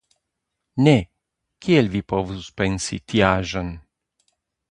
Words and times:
Ne, 0.85 0.93
kiel 1.65 1.91
vi 1.95 2.01
povus 2.13 2.49
pensi 2.61 2.99
tiaĵon! 3.13 3.73